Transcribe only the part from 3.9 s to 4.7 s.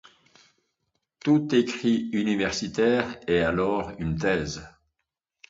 une thèse.